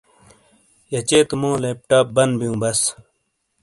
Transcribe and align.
یچے 0.91 1.19
تو 1.27 1.35
مو 1.41 1.51
لیپ 1.61 1.77
ٹاپ 1.89 2.07
بن 2.15 2.29
بیوبس۔ 2.39 2.79